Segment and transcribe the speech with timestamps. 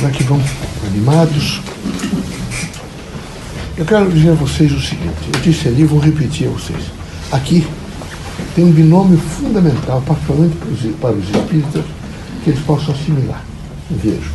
[0.00, 0.40] Já que vão
[0.86, 1.60] animados.
[3.76, 6.84] Eu quero dizer a vocês o seguinte, eu disse ali, vou repetir a vocês.
[7.32, 7.66] Aqui
[8.54, 10.56] tem um binômio fundamental, particularmente
[11.00, 11.84] para os, espíritas,
[12.42, 13.44] que eles possam assimilar.
[13.90, 14.30] Vejo.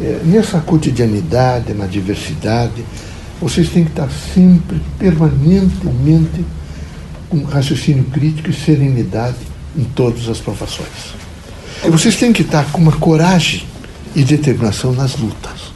[0.00, 2.84] É, nessa cotidianidade, na diversidade,
[3.40, 6.44] vocês têm que estar sempre, permanentemente,
[7.28, 9.36] com raciocínio crítico e serenidade
[9.76, 11.14] em todas as provações.
[11.84, 13.64] E vocês têm que estar com uma coragem
[14.14, 15.72] e determinação nas lutas.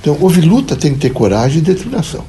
[0.00, 2.24] Então, houve luta, tem que ter coragem e determinação.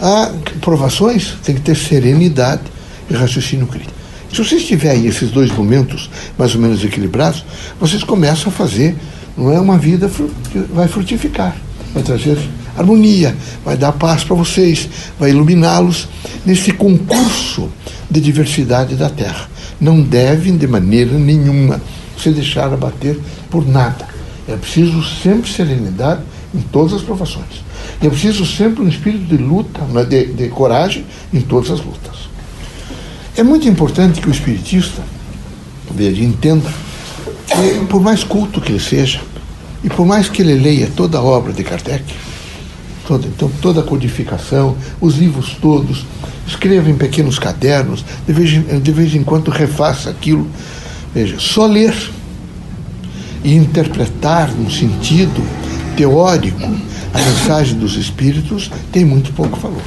[0.00, 2.62] Há provações, tem que ter serenidade
[3.10, 3.92] e raciocínio crítico.
[4.32, 7.44] Se vocês tiverem esses dois momentos mais ou menos equilibrados,
[7.80, 8.96] vocês começam a fazer,
[9.36, 10.10] não é uma vida
[10.50, 11.56] que vai frutificar,
[11.92, 12.38] vai trazer
[12.76, 14.88] harmonia, vai dar paz para vocês,
[15.18, 16.08] vai iluminá-los
[16.46, 17.68] nesse concurso
[18.10, 19.48] de diversidade da Terra.
[19.80, 21.80] Não devem, de maneira nenhuma,
[22.16, 23.18] se deixar abater
[23.50, 24.09] por nada.
[24.50, 26.22] É preciso sempre serenidade
[26.54, 27.64] em todas as provações.
[28.02, 31.80] E é preciso sempre um espírito de luta, né, de, de coragem em todas as
[31.80, 32.28] lutas.
[33.36, 35.02] É muito importante que o espiritista
[35.94, 36.68] veja, entenda
[37.46, 39.20] que, por mais culto que ele seja,
[39.82, 42.04] e por mais que ele leia toda a obra de Kardec,
[43.06, 46.04] toda, então, toda a codificação, os livros todos,
[46.46, 50.46] escreva em pequenos cadernos, de vez, de vez em quando refaça aquilo.
[51.14, 51.94] Veja, só ler
[53.42, 55.42] e interpretar no sentido
[55.96, 56.62] teórico
[57.12, 59.82] a mensagem dos espíritos tem muito pouco valor.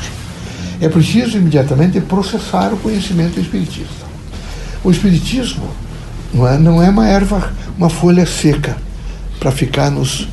[0.82, 4.04] É preciso imediatamente processar o conhecimento espiritista.
[4.84, 5.68] O espiritismo
[6.34, 8.76] não é, não é uma erva, uma folha seca
[9.40, 10.28] para ficar nos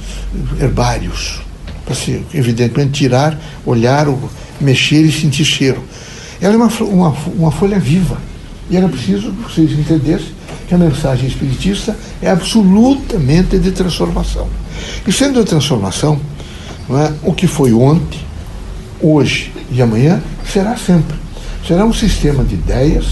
[0.61, 1.41] herbários,
[1.85, 4.07] para se, evidentemente, tirar, olhar,
[4.61, 5.85] mexer e sentir cheiro.
[6.41, 8.19] Ela é uma, uma, uma folha viva.
[8.69, 10.40] E era preciso que vocês entendessem
[10.71, 14.47] que a mensagem espiritista é absolutamente de transformação.
[15.05, 16.21] E sendo de transformação,
[16.91, 18.21] é, o que foi ontem,
[19.03, 21.17] hoje e amanhã será sempre.
[21.67, 23.05] Será um sistema de ideias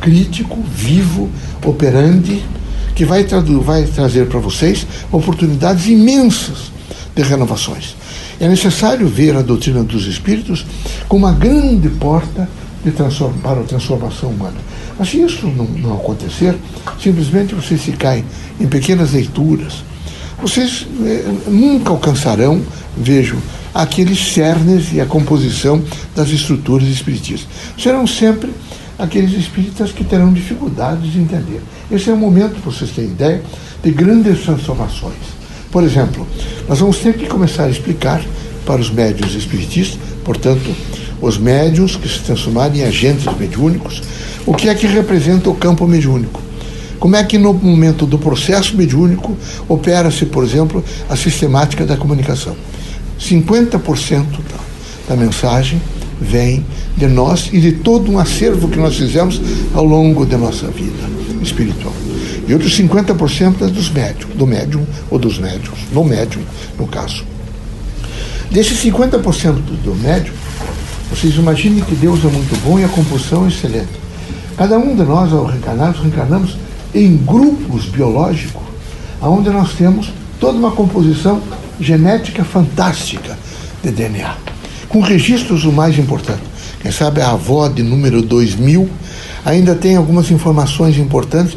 [0.00, 1.28] crítico, vivo,
[1.64, 2.44] operante,
[2.94, 3.24] que vai,
[3.64, 6.70] vai trazer para vocês oportunidades imensas
[7.16, 7.96] de renovações.
[8.38, 10.64] É necessário ver a doutrina dos espíritos
[11.08, 12.48] como uma grande porta
[12.84, 12.92] de
[13.42, 14.54] para a transformação humana.
[14.98, 16.56] Mas se isso não, não acontecer,
[17.02, 18.24] simplesmente vocês se caem
[18.58, 19.84] em pequenas leituras.
[20.40, 22.62] Vocês eh, nunca alcançarão,
[22.96, 23.36] vejo,
[23.74, 25.82] aqueles cernes e a composição
[26.14, 27.46] das estruturas espiritistas.
[27.78, 28.50] Serão sempre
[28.98, 31.60] aqueles espíritas que terão dificuldades de entender.
[31.90, 33.42] Esse é o momento, vocês terem ideia,
[33.82, 35.36] de grandes transformações.
[35.70, 36.26] Por exemplo,
[36.68, 38.24] nós vamos ter que começar a explicar
[38.64, 40.74] para os médios espiritistas, portanto,
[41.20, 44.02] os médios que se transformarem em agentes mediúnicos,
[44.44, 46.40] o que é que representa o campo mediúnico.
[46.98, 49.36] Como é que no momento do processo mediúnico
[49.68, 52.56] opera-se, por exemplo, a sistemática da comunicação?
[53.20, 54.24] 50%
[55.08, 55.80] da, da mensagem
[56.20, 56.64] vem
[56.96, 59.40] de nós e de todo um acervo que nós fizemos
[59.74, 61.08] ao longo da nossa vida
[61.42, 61.94] espiritual.
[62.48, 66.42] E outros 50% é dos médium, do médium ou dos médiums, no médium,
[66.78, 67.24] no caso.
[68.50, 70.34] Desses 50% do médium,
[71.10, 73.88] vocês imaginem que Deus é muito bom e a composição é excelente.
[74.56, 76.56] Cada um de nós, ao reencarnar, reencarnamos
[76.94, 78.62] em grupos biológicos,
[79.20, 81.42] onde nós temos toda uma composição
[81.80, 83.38] genética fantástica
[83.82, 84.34] de DNA,
[84.88, 86.42] com registros o mais importante.
[86.80, 88.88] Quem sabe a avó de número 2000
[89.44, 91.56] ainda tem algumas informações importantes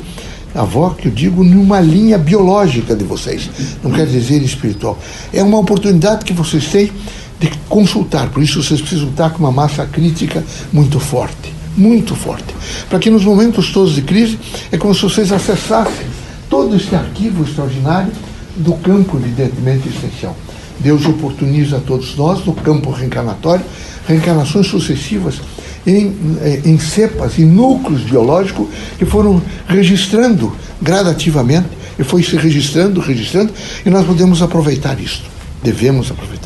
[0.53, 3.49] avó que eu digo numa linha biológica de vocês,
[3.83, 4.97] não quer dizer espiritual.
[5.33, 6.91] É uma oportunidade que vocês têm
[7.39, 12.53] de consultar, por isso vocês precisam estar com uma massa crítica muito forte, muito forte,
[12.89, 14.37] para que nos momentos todos de crise
[14.71, 16.07] é como se vocês acessassem
[16.49, 18.11] todo esse arquivo extraordinário
[18.57, 20.35] do campo, evidentemente, essencial.
[20.79, 23.63] Deus oportuniza a todos nós, no campo reencarnatório,
[24.07, 25.41] reencarnações sucessivas
[25.85, 28.67] em, eh, em cepas, em núcleos biológicos
[28.97, 33.51] que foram registrando gradativamente, e foi se registrando, registrando,
[33.85, 35.23] e nós podemos aproveitar isso.
[35.61, 36.38] Devemos aproveitar.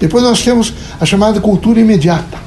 [0.00, 2.38] Depois nós temos a chamada cultura imediata.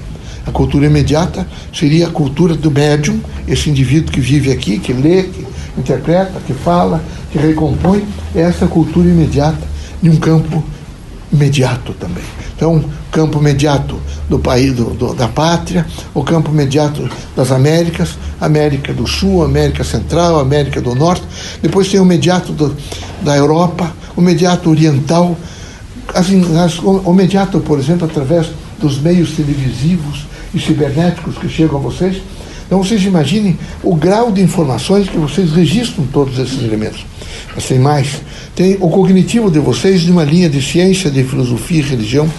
[0.46, 5.24] A cultura imediata seria a cultura do médium, esse indivíduo que vive aqui, que lê,
[5.24, 5.46] que
[5.78, 7.02] interpreta, que fala,
[7.32, 8.06] que recompõe,
[8.36, 9.62] é essa cultura imediata
[10.02, 10.64] de um campo
[11.32, 12.24] imediato também.
[12.56, 18.94] Então, campo imediato do país, do, do, da pátria, o campo imediato das Américas, América
[18.94, 21.24] do Sul, América Central, América do Norte.
[21.62, 22.76] Depois tem o imediato do,
[23.22, 25.38] da Europa, o imediato oriental,
[26.14, 26.28] as,
[26.58, 32.22] as, o imediato, por exemplo, através dos meios televisivos e cibernéticos que chegam a vocês.
[32.66, 37.06] Então vocês imaginem o grau de informações que vocês registram todos esses elementos.
[37.54, 38.22] Mas tem mais.
[38.56, 42.30] Tem o cognitivo de vocês de uma linha de ciência, de filosofia e religião.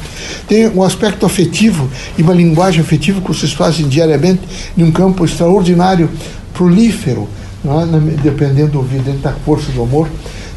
[0.49, 4.43] Tem um aspecto afetivo e uma linguagem afetiva que vocês fazem diariamente
[4.76, 6.11] em um campo extraordinário,
[6.53, 7.29] prolífero,
[7.65, 8.23] é?
[8.23, 10.09] dependendo do dentro da força do amor.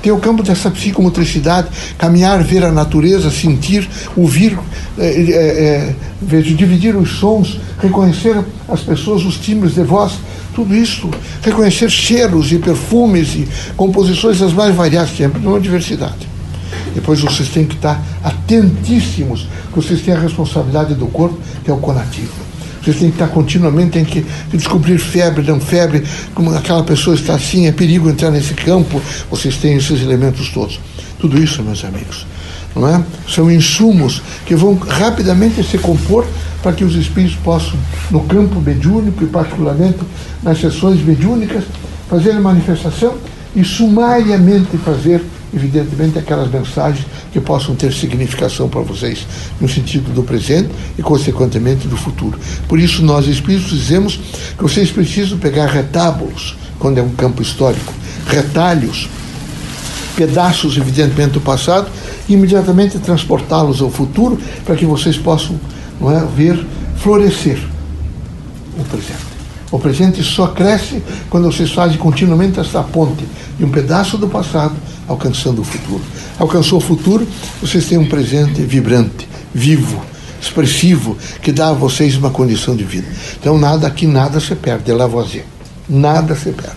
[0.08, 1.68] Tem o campo dessa psicomotricidade,
[1.98, 4.58] caminhar, ver a natureza, sentir, ouvir,
[4.98, 5.96] é, é,
[6.32, 10.14] é, dividir os sons, reconhecer as pessoas, os timbres de voz,
[10.56, 11.10] tudo isso,
[11.42, 16.26] reconhecer cheiros e perfumes e composições as mais variadas, sempre numa diversidade.
[16.96, 21.74] Depois vocês têm que estar atentíssimos, porque vocês têm a responsabilidade do corpo, que é
[21.74, 22.47] o conativo.
[22.88, 27.36] Vocês têm que estar continuamente, têm que descobrir febre, não febre, como aquela pessoa está
[27.36, 29.02] assim, é perigo entrar nesse campo.
[29.30, 30.80] Vocês têm esses elementos todos.
[31.20, 32.26] Tudo isso, meus amigos,
[32.74, 33.04] não é?
[33.28, 36.26] São insumos que vão rapidamente se compor
[36.64, 37.78] para que os espíritos possam,
[38.10, 40.00] no campo mediúnico e particularmente
[40.42, 41.66] nas sessões mediúnicas,
[42.10, 43.16] fazer a manifestação
[43.54, 45.22] e sumariamente fazer,
[45.54, 49.26] evidentemente, aquelas mensagens que possam ter significação para vocês
[49.60, 52.40] no sentido do presente e, consequentemente, do futuro.
[52.68, 54.20] Por isso, nós espíritos dizemos
[54.58, 57.94] que vocês precisam pegar retábulos, quando é um campo histórico,
[58.28, 59.10] retalhos,
[60.16, 61.90] pedaços, evidentemente, do passado,
[62.28, 65.60] e imediatamente transportá-los ao futuro para que vocês possam
[66.00, 66.66] não é, ver
[66.98, 67.60] florescer
[68.78, 69.27] o presente.
[69.72, 73.26] O presente só cresce quando vocês fazem continuamente essa ponte
[73.58, 74.76] de um pedaço do passado
[75.08, 76.02] alcançando o futuro.
[76.40, 77.28] Alcançou o futuro,
[77.62, 80.02] vocês têm um presente vibrante, vivo,
[80.42, 83.08] expressivo, que dá a vocês uma condição de vida.
[83.40, 85.46] Então, nada aqui, nada se perde, é Lavoisier.
[85.90, 86.76] Nada se perde.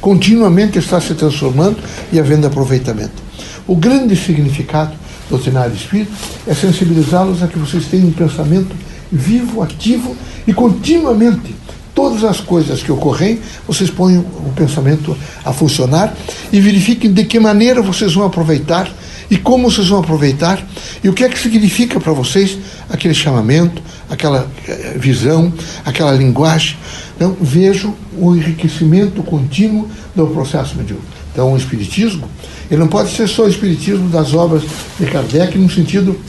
[0.00, 1.78] Continuamente está se transformando
[2.12, 3.22] e havendo aproveitamento.
[3.66, 4.92] O grande significado
[5.28, 6.12] doutrinário espírita
[6.46, 8.74] é sensibilizá-los a que vocês tenham um pensamento
[9.10, 11.54] vivo, ativo e continuamente
[11.96, 16.14] todas as coisas que ocorrem, vocês põem o pensamento a funcionar
[16.52, 18.92] e verifiquem de que maneira vocês vão aproveitar
[19.30, 20.62] e como vocês vão aproveitar
[21.02, 22.58] e o que é que significa para vocês
[22.90, 25.50] aquele chamamento, aquela eh, visão,
[25.86, 26.76] aquela linguagem.
[27.16, 31.06] Então, vejo o enriquecimento contínuo do processo mediúnico.
[31.32, 32.28] Então, o Espiritismo,
[32.70, 34.62] ele não pode ser só o Espiritismo das obras
[35.00, 36.20] de Kardec, no sentido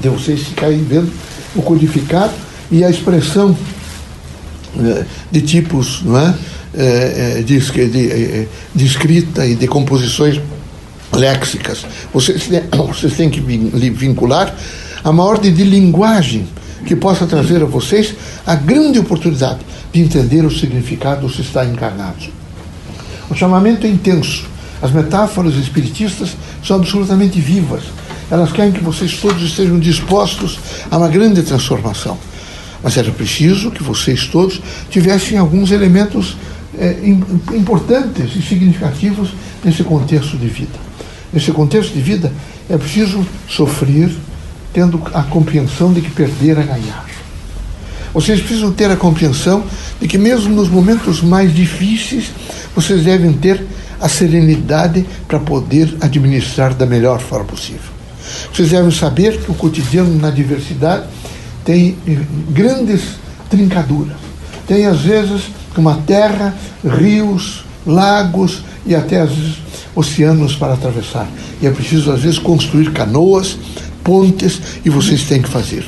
[0.00, 1.12] de vocês ficarem vendo
[1.56, 2.32] o codificado
[2.70, 3.56] e a expressão
[5.30, 6.34] de tipos não é?
[6.74, 10.40] é, é de, de, de escrita e de composições
[11.12, 11.84] léxicas.
[12.12, 12.48] Vocês,
[12.88, 14.54] vocês têm que vincular
[15.04, 16.46] a uma ordem de linguagem
[16.86, 18.14] que possa trazer a vocês
[18.46, 19.60] a grande oportunidade
[19.92, 22.30] de entender o significado dos estar encarnados.
[23.30, 24.46] O chamamento é intenso.
[24.80, 27.84] As metáforas espiritistas são absolutamente vivas.
[28.30, 30.58] Elas querem que vocês todos estejam dispostos
[30.90, 32.18] a uma grande transformação.
[32.82, 36.36] Mas era preciso que vocês todos tivessem alguns elementos
[36.78, 36.96] é,
[37.54, 39.30] importantes e significativos
[39.64, 40.78] nesse contexto de vida.
[41.32, 42.32] Nesse contexto de vida,
[42.68, 44.10] é preciso sofrer,
[44.72, 47.06] tendo a compreensão de que perder é ganhar.
[48.12, 49.64] Vocês precisam ter a compreensão
[50.00, 52.30] de que, mesmo nos momentos mais difíceis,
[52.74, 53.64] vocês devem ter
[54.00, 57.92] a serenidade para poder administrar da melhor forma possível.
[58.52, 61.06] Vocês devem saber que o cotidiano na diversidade
[61.64, 61.96] tem
[62.50, 63.02] grandes
[63.50, 64.16] trincaduras.
[64.66, 65.42] Tem, às vezes,
[65.76, 66.54] uma terra,
[66.84, 69.56] rios, lagos e até, às vezes,
[69.94, 71.28] oceanos para atravessar.
[71.60, 73.56] E é preciso, às vezes, construir canoas,
[74.02, 75.84] pontes, e vocês têm que fazer.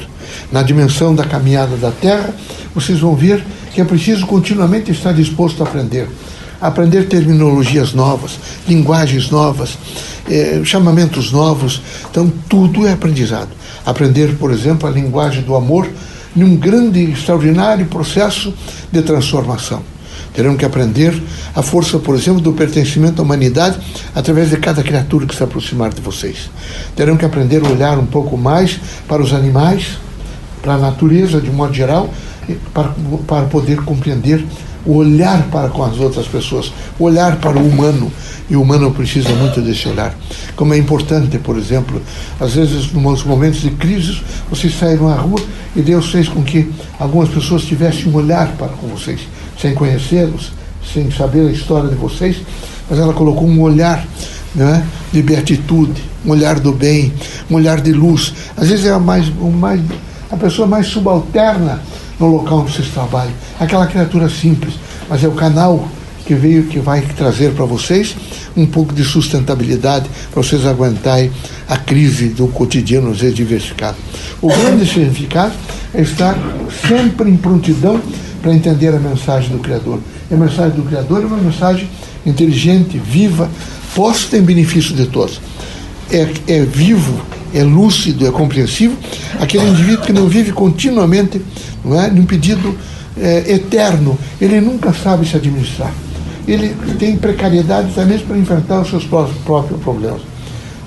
[0.52, 2.34] Na dimensão da caminhada da terra,
[2.74, 6.08] vocês vão ver que é preciso continuamente estar disposto a aprender.
[6.60, 9.76] Aprender terminologias novas, linguagens novas,
[10.30, 11.82] eh, chamamentos novos.
[12.10, 13.48] Então, tudo é aprendizado
[13.84, 15.88] aprender, por exemplo, a linguagem do amor
[16.34, 18.52] num grande e extraordinário processo
[18.90, 19.82] de transformação.
[20.32, 21.14] Terão que aprender
[21.54, 23.78] a força, por exemplo, do pertencimento à humanidade
[24.14, 26.50] através de cada criatura que se aproximar de vocês.
[26.96, 29.98] Terão que aprender a olhar um pouco mais para os animais,
[30.60, 32.12] para a natureza de um modo geral,
[32.72, 32.92] para,
[33.26, 34.44] para poder compreender
[34.86, 38.10] o olhar para com as outras pessoas, o olhar para o humano.
[38.48, 40.14] E o humano precisa muito desse olhar.
[40.54, 42.00] Como é importante, por exemplo,
[42.38, 45.40] às vezes, nos momentos de crise, vocês saíram à rua
[45.74, 49.20] e Deus fez com que algumas pessoas tivessem um olhar para com vocês,
[49.58, 50.52] sem conhecê-los,
[50.92, 52.36] sem saber a história de vocês,
[52.88, 54.04] mas ela colocou um olhar
[54.54, 57.12] né, de beatitude, um olhar do bem,
[57.50, 58.34] um olhar de luz.
[58.56, 59.80] Às vezes é a, mais, mais,
[60.30, 61.80] a pessoa mais subalterna
[62.18, 63.32] no local onde vocês trabalham.
[63.58, 64.74] Aquela criatura simples,
[65.08, 65.88] mas é o canal
[66.24, 68.16] que veio que vai trazer para vocês
[68.56, 71.30] um pouco de sustentabilidade para vocês aguentarem
[71.68, 73.96] a crise do cotidiano, às vezes diversificado.
[74.40, 75.54] O grande significado
[75.92, 76.36] é estar
[76.88, 78.00] sempre em prontidão
[78.40, 80.00] para entender a mensagem do Criador.
[80.30, 81.88] E a mensagem do Criador é uma mensagem
[82.26, 83.50] inteligente, viva,
[83.94, 85.40] posta em benefício de todos.
[86.10, 87.20] É, é vivo,
[87.54, 88.96] é lúcido, é compreensivo,
[89.40, 91.40] aquele indivíduo que não vive continuamente
[91.84, 92.76] não é, num pedido
[93.16, 95.92] é, eterno, ele nunca sabe se administrar.
[96.46, 100.20] Ele tem precariedade também para enfrentar os seus próprios problemas.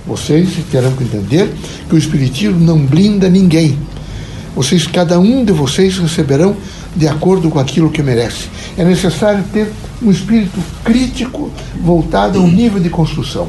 [0.05, 1.51] Vocês terão que entender
[1.89, 3.77] que o Espiritismo não blinda ninguém.
[4.55, 6.55] Vocês, cada um de vocês receberão
[6.95, 8.49] de acordo com aquilo que merece.
[8.77, 9.71] É necessário ter
[10.01, 13.47] um espírito crítico voltado ao nível de construção.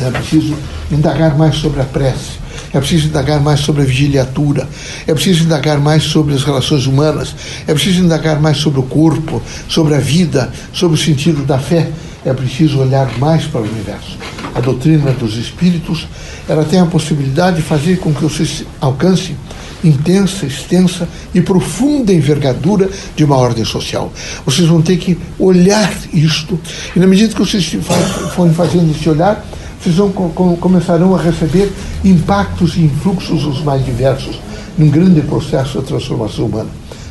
[0.00, 0.54] É preciso
[0.90, 2.38] indagar mais sobre a prece,
[2.72, 4.68] é preciso indagar mais sobre a vigiliatura,
[5.06, 7.34] é preciso indagar mais sobre as relações humanas,
[7.66, 11.90] é preciso indagar mais sobre o corpo, sobre a vida, sobre o sentido da fé.
[12.24, 14.18] É preciso olhar mais para o universo.
[14.52, 16.08] A doutrina dos espíritos,
[16.48, 19.36] ela tem a possibilidade de fazer com que você alcance
[19.84, 24.12] intensa, extensa e profunda envergadura de uma ordem social.
[24.44, 26.58] Vocês vão ter que olhar isto,
[26.94, 27.76] e na medida que vocês
[28.34, 29.44] forem fazendo esse olhar,
[29.90, 30.12] vocês
[30.60, 31.72] começarão a receber
[32.04, 34.40] impactos e influxos os mais diversos
[34.76, 36.70] num grande processo de transformação humana.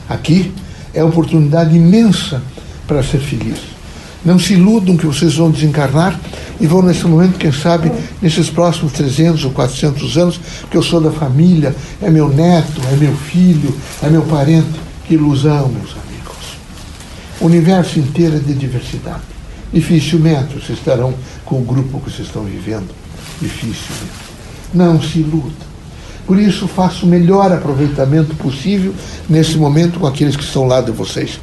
[0.09, 0.51] Aqui
[0.93, 2.41] é oportunidade imensa
[2.85, 3.59] para ser feliz.
[4.25, 6.19] Não se iludam que vocês vão desencarnar
[6.59, 7.91] e vão nesse momento, quem sabe,
[8.21, 10.39] nesses próximos 300 ou 400 anos,
[10.69, 14.85] que eu sou da família, é meu neto, é meu filho, é meu parente.
[15.07, 16.57] Que ilusão, meus amigos.
[17.39, 19.34] O universo inteiro é de diversidade.
[19.75, 21.13] Dificilmente vocês estarão
[21.43, 22.87] com o grupo que vocês estão vivendo.
[23.41, 24.25] Dificilmente.
[24.73, 25.51] Não se iludam.
[26.25, 28.93] Por isso, faço o melhor aproveitamento possível
[29.29, 31.41] nesse momento com aqueles que estão lá de vocês.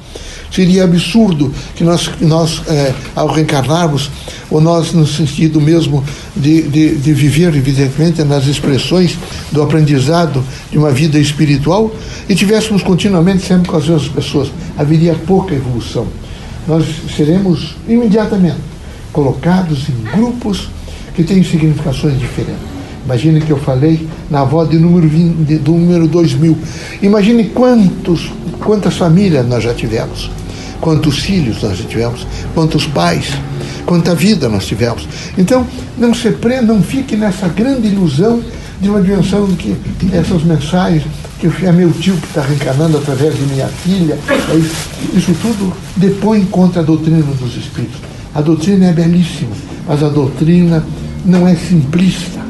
[0.50, 4.10] Seria absurdo que nós, nós é, ao reencarnarmos,
[4.50, 6.02] ou nós no sentido mesmo
[6.34, 9.18] de, de, de viver, evidentemente, nas expressões
[9.52, 11.94] do aprendizado de uma vida espiritual,
[12.28, 16.08] e tivéssemos continuamente sempre com as mesmas pessoas, haveria pouca evolução.
[16.66, 16.84] Nós
[17.16, 18.60] seremos imediatamente
[19.12, 20.68] colocados em grupos
[21.14, 22.72] que têm significações diferentes.
[23.04, 26.56] Imagine que eu falei na avó de número 20, do número 2000.
[27.02, 30.30] Imagine quantos, quantas famílias nós já tivemos,
[30.80, 33.32] quantos filhos nós já tivemos, quantos pais,
[33.84, 35.08] quanta vida nós tivemos.
[35.36, 35.66] Então,
[35.98, 38.42] não se prenda, não fique nessa grande ilusão
[38.80, 39.76] de uma dimensão de que
[40.12, 41.04] essas mensagens,
[41.50, 44.76] que é meu tio que está reencarnando através de minha filha, é isso,
[45.14, 48.00] isso tudo depõe contra a doutrina dos espíritos.
[48.34, 49.50] A doutrina é belíssima,
[49.86, 50.84] mas a doutrina
[51.24, 52.42] não é simplista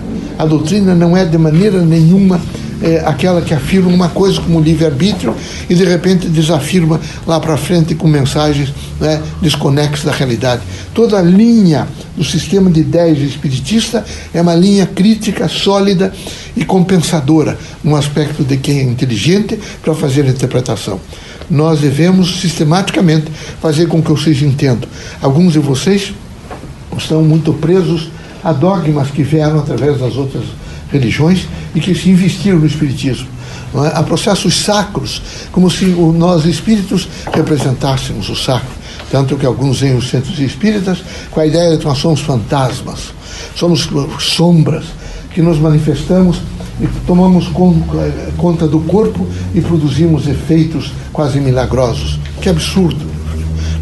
[0.42, 2.40] a doutrina não é de maneira nenhuma
[2.83, 5.35] é, aquela que afirma uma coisa como livre-arbítrio
[5.71, 10.62] e de repente desafirma lá para frente com mensagens né, desconexas da realidade.
[10.93, 11.87] Toda a linha
[12.17, 16.12] do sistema de ideias espiritista é uma linha crítica, sólida
[16.57, 21.01] e compensadora, no aspecto de quem é inteligente para fazer a interpretação.
[21.49, 24.89] Nós devemos sistematicamente fazer com que vocês entendam.
[25.21, 26.12] Alguns de vocês
[26.97, 28.11] estão muito presos
[28.43, 30.45] a dogmas que vieram através das outras
[30.92, 33.28] religiões e que se investiram no Espiritismo.
[33.75, 33.99] É?
[33.99, 38.82] Há processos sacros, como se nós espíritos representássemos o sacro.
[39.11, 43.12] Tanto que alguns vêm os centros espíritas com a ideia de que nós somos fantasmas,
[43.54, 43.88] somos
[44.20, 44.84] sombras
[45.34, 46.40] que nos manifestamos
[46.80, 47.49] e tomamos
[48.37, 52.18] conta do corpo e produzimos efeitos quase milagrosos.
[52.40, 53.12] Que absurdo!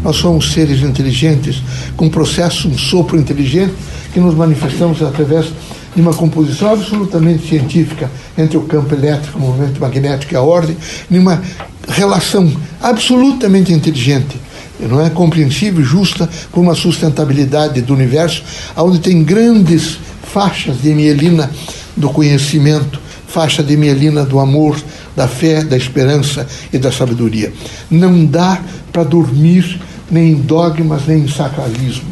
[0.03, 1.61] Nós somos seres inteligentes,
[1.95, 3.73] com um processo, um sopro inteligente
[4.13, 5.47] que nos manifestamos através
[5.95, 10.77] de uma composição absolutamente científica entre o campo elétrico, o movimento magnético e a ordem,
[11.09, 11.41] numa
[11.87, 14.39] relação absolutamente inteligente,
[14.79, 18.43] não é compreensível justa com uma sustentabilidade do universo,
[18.75, 21.51] onde tem grandes faixas de mielina
[21.95, 24.81] do conhecimento, faixa de mielina do amor,
[25.15, 27.53] da fé, da esperança e da sabedoria.
[27.89, 28.59] Não dá
[28.91, 29.79] para dormir
[30.09, 32.11] nem em dogmas, nem em sacralismo.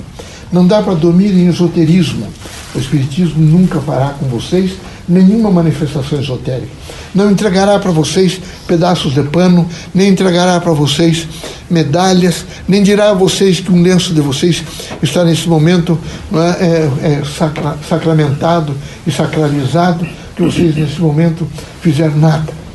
[0.51, 2.27] Não dá para dormir em esoterismo.
[2.73, 4.73] O Espiritismo nunca fará com vocês
[5.07, 6.71] nenhuma manifestação esotérica.
[7.15, 11.27] Não entregará para vocês pedaços de pano, nem entregará para vocês
[11.69, 14.63] medalhas, nem dirá a vocês que um lenço de vocês
[15.01, 15.97] está nesse momento
[16.31, 21.47] é, é, é sacra, sacramentado e sacralizado, que vocês nesse momento
[21.81, 22.68] fizeram nada.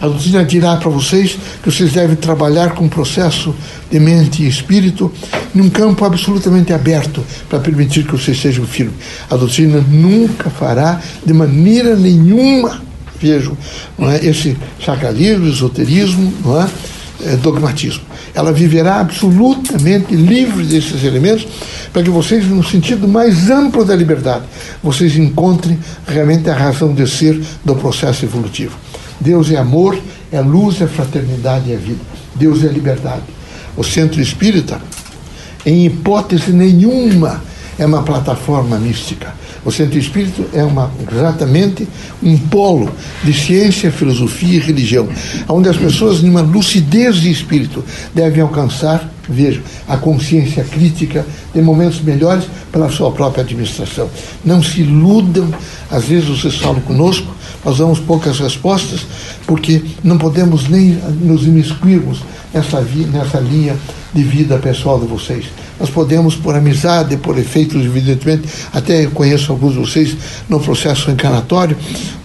[0.00, 3.52] A doutrina dirá para vocês que vocês devem trabalhar com um processo
[3.90, 5.12] de mente e espírito
[5.52, 8.94] num campo absolutamente aberto para permitir que vocês sejam firmes.
[9.28, 12.80] A doutrina nunca fará de maneira nenhuma,
[13.20, 13.58] vejam,
[13.98, 16.68] não é, esse sacralismo, esoterismo, não é,
[17.24, 18.04] é, dogmatismo.
[18.32, 21.44] Ela viverá absolutamente livre desses elementos
[21.92, 24.44] para que vocês, no sentido mais amplo da liberdade,
[24.80, 25.76] vocês encontrem
[26.06, 28.76] realmente a razão de ser do processo evolutivo.
[29.20, 29.98] Deus é amor,
[30.30, 32.00] é luz, é fraternidade, é vida.
[32.34, 33.22] Deus é liberdade.
[33.76, 34.80] O centro espírita
[35.66, 37.42] em hipótese nenhuma,
[37.78, 39.32] é uma plataforma mística.
[39.64, 41.86] O centro espírito é uma, exatamente
[42.22, 42.90] um polo
[43.22, 45.08] de ciência, filosofia e religião,
[45.48, 52.00] onde as pessoas, numa lucidez de espírito, devem alcançar, veja, a consciência crítica de momentos
[52.00, 54.08] melhores pela sua própria administração.
[54.44, 55.52] Não se iludam,
[55.90, 57.26] às vezes vocês falam conosco,
[57.64, 59.00] nós damos poucas respostas,
[59.46, 62.20] porque não podemos nem nos imiscuirmos
[62.54, 62.80] nessa,
[63.12, 63.76] nessa linha
[64.14, 65.46] de vida pessoal de vocês.
[65.78, 70.16] Nós podemos, por amizade, por efeitos, evidentemente, até conheço alguns de vocês
[70.48, 71.76] no processo encarnatório,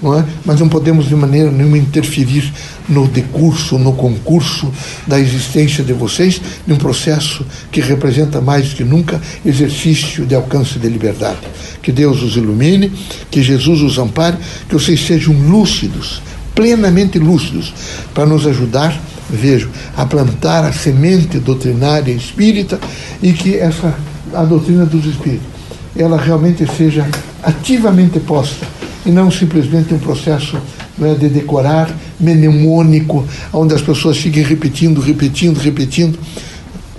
[0.02, 0.26] não é?
[0.44, 2.52] mas não podemos de maneira nenhuma interferir
[2.90, 4.72] no decurso, no concurso
[5.08, 10.88] da existência de vocês, num processo que representa mais que nunca exercício de alcance de
[10.88, 11.40] liberdade.
[11.82, 12.92] Que Deus os ilumine,
[13.30, 16.22] que Jesus os ampare, que vocês sejam lúcidos,
[16.56, 17.74] plenamente lúcidos,
[18.14, 19.00] para nos ajudar
[19.30, 22.80] vejo, a plantar a semente doutrinária espírita
[23.22, 23.96] e que essa
[24.34, 25.54] a doutrina dos espíritos
[25.96, 27.08] ela realmente seja
[27.42, 28.66] ativamente posta
[29.06, 30.58] e não simplesmente um processo
[31.02, 36.18] é, de decorar mnemônico, onde as pessoas fiquem repetindo, repetindo, repetindo.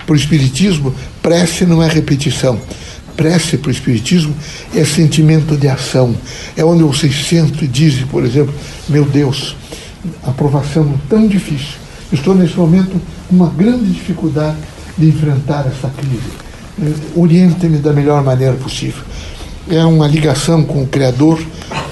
[0.05, 2.59] Para o Espiritismo, prece não é repetição.
[3.17, 4.35] Prece para o Espiritismo
[4.75, 6.15] é sentimento de ação.
[6.55, 8.53] É onde você sente e diz, por exemplo,
[8.87, 9.55] meu Deus,
[10.23, 14.57] aprovação tão difícil Estou nesse momento com uma grande dificuldade
[14.97, 16.45] de enfrentar essa crise.
[16.81, 19.03] Eh, oriente-me da melhor maneira possível.
[19.69, 21.43] É uma ligação com o Criador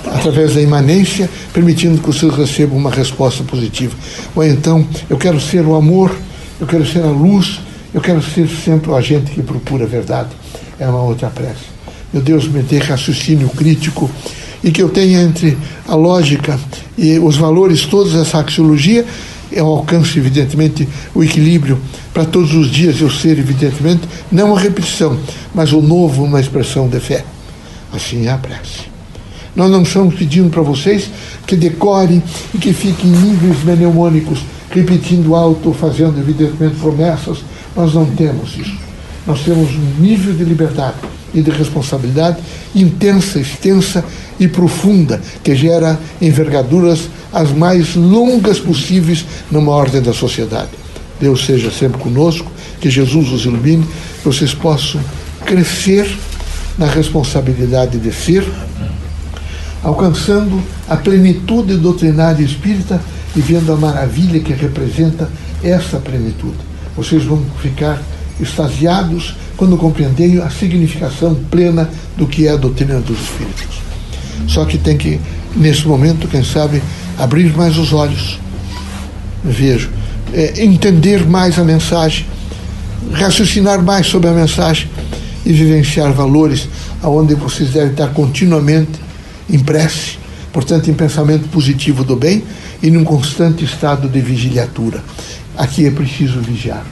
[0.06, 3.96] através da imanência, permitindo que vocês recebam uma resposta positiva.
[4.36, 6.16] Ou então, eu quero ser o amor,
[6.60, 7.60] eu quero ser a luz,
[7.94, 10.30] eu quero ser sempre o agente que procura a verdade.
[10.80, 11.74] É uma outra prece.
[12.14, 14.10] Meu Deus, me dê raciocínio crítico
[14.64, 16.60] e que eu tenha entre a lógica
[16.98, 19.04] e os valores todos dessa axiologia
[19.56, 21.80] eu alcanço, evidentemente, o equilíbrio
[22.14, 25.18] para todos os dias eu ser, evidentemente, não a repetição,
[25.54, 27.24] mas o novo, uma expressão de fé.
[27.92, 28.94] Assim é a prece.
[29.56, 31.12] Nós não estamos pedindo para vocês
[31.46, 32.22] que decorem
[32.54, 34.40] e que fiquem em níveis mnemônicos,
[34.72, 37.40] repetindo alto, fazendo, evidentemente, promessas.
[37.76, 38.76] Nós não temos isso.
[39.28, 40.98] Nós temos um nível de liberdade
[41.34, 42.38] e de responsabilidade
[42.76, 44.04] intensa, extensa
[44.40, 50.70] e profunda, que gera envergaduras as mais longas possíveis numa ordem da sociedade.
[51.20, 53.86] Deus seja sempre conosco, que Jesus os ilumine,
[54.20, 55.02] que vocês possam
[55.46, 56.08] crescer
[56.78, 58.46] na responsabilidade de ser,
[59.84, 63.02] alcançando a plenitude doutrinária espírita
[63.36, 65.30] e vendo a maravilha que representa
[65.64, 66.58] essa plenitude.
[66.96, 68.02] Vocês vão ficar
[68.40, 73.83] extasiados quando compreenderem a significação plena do que é a doutrina dos Espíritos.
[74.48, 75.20] Só que tem que,
[75.56, 76.82] nesse momento, quem sabe,
[77.18, 78.40] abrir mais os olhos,
[79.44, 79.90] vejo,
[80.34, 82.26] é, entender mais a mensagem,
[83.12, 84.90] raciocinar mais sobre a mensagem
[85.46, 86.68] e vivenciar valores
[87.02, 89.00] aonde vocês devem estar continuamente
[89.50, 90.18] em prece,
[90.52, 92.44] portanto, em pensamento positivo do bem
[92.82, 95.04] e num constante estado de vigiliatura.
[95.58, 96.86] Aqui é preciso vigiar.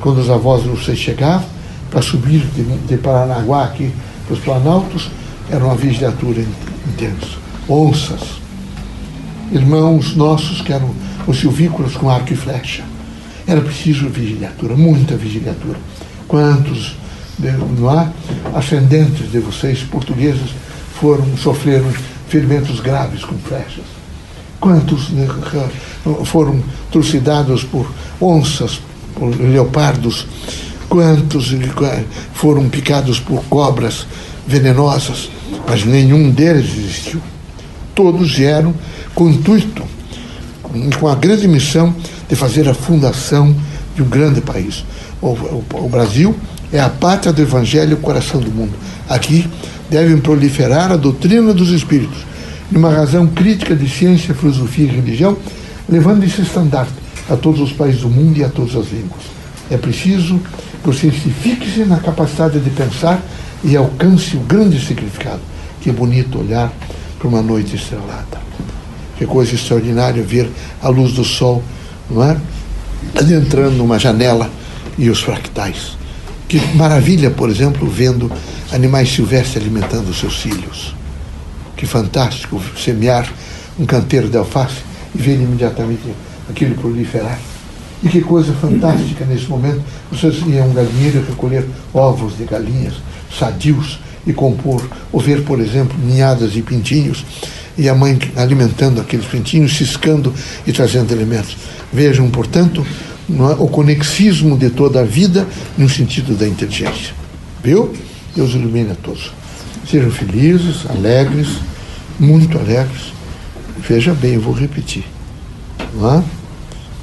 [0.00, 1.54] Quando os avós de vocês chegavam,
[1.90, 3.92] para subir de, de Paranaguá aqui
[4.26, 5.10] para os Planaltos,
[5.54, 6.44] era uma vigiliatura
[6.88, 7.38] intensa.
[7.68, 8.40] Onças,
[9.52, 10.92] irmãos nossos que eram
[11.26, 12.82] os silvícolas com arco e flecha.
[13.46, 15.78] Era preciso vigiliatura, muita vigiliatura.
[16.26, 16.96] Quantos
[17.78, 18.10] não há,
[18.54, 20.50] ascendentes de vocês, portugueses,
[21.00, 21.90] foram, sofreram
[22.28, 23.84] ferimentos graves com flechas?
[24.58, 25.28] Quantos né,
[26.24, 27.90] foram trucidados por
[28.20, 28.80] onças,
[29.14, 30.26] por leopardos?
[30.88, 31.52] Quantos
[32.34, 34.06] foram picados por cobras
[34.46, 35.30] venenosas?
[35.66, 37.20] Mas nenhum deles existiu.
[37.94, 38.74] Todos vieram
[39.14, 39.82] com intuito,
[40.98, 41.94] com a grande missão
[42.28, 43.54] de fazer a fundação
[43.94, 44.84] de um grande país.
[45.22, 46.34] O, o, o Brasil
[46.72, 48.72] é a pátria do Evangelho, o coração do mundo.
[49.08, 49.48] Aqui
[49.88, 52.18] devem proliferar a doutrina dos Espíritos,
[52.70, 55.36] numa razão crítica de ciência, filosofia e religião,
[55.88, 56.92] levando esse estandarte
[57.30, 59.22] a todos os países do mundo e a todas as línguas.
[59.70, 60.38] É preciso
[60.82, 63.22] que você se fixe na capacidade de pensar
[63.64, 65.40] e alcance o grande significado.
[65.80, 66.72] Que bonito olhar
[67.18, 68.42] para uma noite estrelada.
[69.16, 70.50] Que coisa extraordinária ver
[70.82, 71.62] a luz do sol,
[72.10, 72.36] não é?
[73.14, 74.50] Adentrando uma janela
[74.98, 75.96] e os fractais.
[76.46, 78.30] Que maravilha, por exemplo, vendo
[78.72, 80.94] animais silvestres alimentando seus filhos.
[81.76, 83.30] Que fantástico semear
[83.78, 84.82] um canteiro de alface
[85.14, 86.02] e ver imediatamente
[86.48, 87.38] aquilo proliferar.
[88.02, 92.94] E que coisa fantástica nesse momento, vocês iam a um galinheiro recolher ovos de galinhas
[93.38, 97.24] sadios e compor, ou ver, por exemplo, ninhadas de pintinhos
[97.76, 100.32] e a mãe alimentando aqueles pintinhos, ciscando
[100.66, 101.56] e trazendo alimentos.
[101.92, 102.86] Vejam, portanto,
[103.28, 103.62] é?
[103.62, 107.14] o conexismo de toda a vida no sentido da inteligência.
[107.62, 107.92] Viu?
[108.34, 109.32] Deus ilumine a todos.
[109.88, 111.48] Sejam felizes, alegres,
[112.18, 113.12] muito alegres.
[113.78, 115.04] Veja bem, eu vou repetir.
[115.94, 116.24] Não é?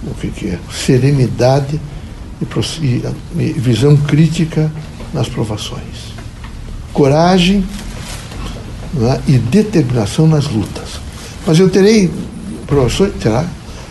[0.04, 0.60] O que, é?
[0.72, 1.80] Serenidade
[2.42, 4.72] e, e visão crítica
[5.14, 6.12] nas provações.
[6.94, 7.66] Coragem
[9.00, 9.32] é?
[9.32, 11.00] e determinação nas lutas.
[11.46, 12.12] Mas eu terei
[12.68, 13.46] provações, terá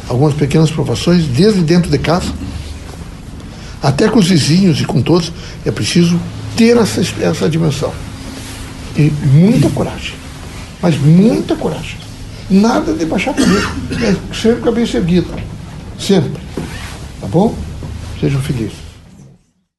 [0.09, 2.33] algumas pequenas provações desde dentro de casa,
[3.83, 5.33] até com os vizinhos e com todos,
[5.65, 6.21] é preciso
[6.57, 7.93] ter essa, essa dimensão.
[8.97, 10.15] E muita coragem.
[10.83, 11.97] Mas muita coragem.
[12.51, 13.69] Nada de baixar a cabeça.
[14.03, 15.29] É sempre cabeça erguida.
[15.99, 16.43] Sempre.
[17.21, 17.55] Tá bom?
[18.21, 18.80] Sejam felizes.